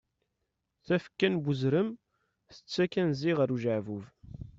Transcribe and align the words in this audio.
Tafekka 0.85 1.27
n 1.31 1.35
uzrem 1.51 1.89
tettakk 2.53 2.93
anzi 3.01 3.31
ɣer 3.39 3.49
ujeɛbub. 3.55 4.03